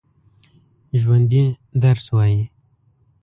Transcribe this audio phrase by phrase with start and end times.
[1.01, 1.41] ژوندي
[1.81, 2.39] درس وايي